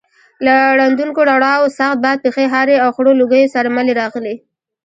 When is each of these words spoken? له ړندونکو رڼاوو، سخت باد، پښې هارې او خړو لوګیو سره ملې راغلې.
له 0.45 0.53
ړندونکو 0.79 1.19
رڼاوو، 1.29 1.73
سخت 1.77 1.97
باد، 2.03 2.17
پښې 2.25 2.43
هارې 2.53 2.75
او 2.83 2.89
خړو 2.95 3.11
لوګیو 3.19 3.51
سره 3.55 3.73
ملې 3.77 3.93
راغلې. 4.01 4.35